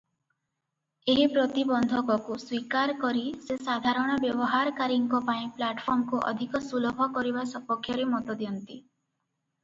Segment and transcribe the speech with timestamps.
[1.11, 8.79] ଏହି ପ୍ରତିବନ୍ଧକକୁ ସ୍ୱୀକାର କରି ସେ ସାଧାରଣ ବ୍ୟବହାରକାରୀଙ୍କ ପାଇଁ ପ୍ଲାଟଫର୍ମକୁ ଅଧିକ ସୁଲଭ କରିବା ସପକ୍ଷରେ ମତଦିଅନ୍ତି।